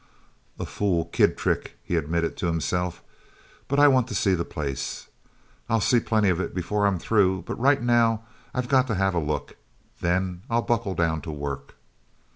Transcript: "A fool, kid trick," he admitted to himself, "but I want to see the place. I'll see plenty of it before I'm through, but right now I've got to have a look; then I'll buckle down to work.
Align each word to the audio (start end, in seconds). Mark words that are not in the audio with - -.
"A 0.57 0.65
fool, 0.65 1.05
kid 1.05 1.37
trick," 1.37 1.77
he 1.83 1.95
admitted 1.95 2.35
to 2.37 2.47
himself, 2.47 3.03
"but 3.67 3.77
I 3.77 3.87
want 3.87 4.07
to 4.07 4.15
see 4.15 4.33
the 4.33 4.43
place. 4.43 5.09
I'll 5.69 5.79
see 5.79 5.99
plenty 5.99 6.29
of 6.29 6.39
it 6.39 6.55
before 6.55 6.87
I'm 6.87 6.97
through, 6.97 7.43
but 7.45 7.59
right 7.59 7.83
now 7.83 8.23
I've 8.51 8.67
got 8.67 8.87
to 8.87 8.95
have 8.95 9.13
a 9.13 9.19
look; 9.19 9.57
then 9.99 10.41
I'll 10.49 10.63
buckle 10.63 10.95
down 10.95 11.21
to 11.21 11.31
work. 11.31 11.75